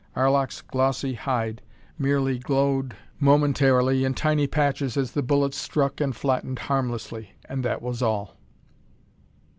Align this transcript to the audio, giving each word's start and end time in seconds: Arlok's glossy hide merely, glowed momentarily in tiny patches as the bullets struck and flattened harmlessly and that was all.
Arlok's 0.15 0.61
glossy 0.63 1.13
hide 1.13 1.61
merely, 1.99 2.39
glowed 2.39 2.95
momentarily 3.19 4.03
in 4.03 4.15
tiny 4.15 4.47
patches 4.47 4.97
as 4.97 5.11
the 5.11 5.21
bullets 5.21 5.57
struck 5.57 6.01
and 6.01 6.15
flattened 6.15 6.57
harmlessly 6.57 7.35
and 7.45 7.63
that 7.63 7.83
was 7.83 8.01
all. 8.01 8.35